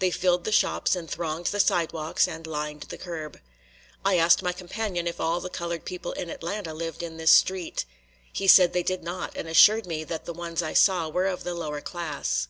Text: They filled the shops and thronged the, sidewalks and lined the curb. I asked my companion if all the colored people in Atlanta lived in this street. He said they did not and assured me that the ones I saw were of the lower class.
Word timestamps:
They 0.00 0.10
filled 0.10 0.42
the 0.42 0.50
shops 0.50 0.96
and 0.96 1.08
thronged 1.08 1.46
the, 1.46 1.60
sidewalks 1.60 2.26
and 2.26 2.44
lined 2.44 2.86
the 2.88 2.98
curb. 2.98 3.38
I 4.04 4.16
asked 4.18 4.42
my 4.42 4.50
companion 4.52 5.06
if 5.06 5.20
all 5.20 5.38
the 5.40 5.48
colored 5.48 5.84
people 5.84 6.10
in 6.10 6.28
Atlanta 6.28 6.74
lived 6.74 7.04
in 7.04 7.18
this 7.18 7.30
street. 7.30 7.84
He 8.32 8.48
said 8.48 8.72
they 8.72 8.82
did 8.82 9.04
not 9.04 9.36
and 9.36 9.46
assured 9.46 9.86
me 9.86 10.02
that 10.02 10.24
the 10.24 10.32
ones 10.34 10.60
I 10.60 10.72
saw 10.74 11.08
were 11.08 11.26
of 11.28 11.44
the 11.44 11.54
lower 11.54 11.80
class. 11.80 12.48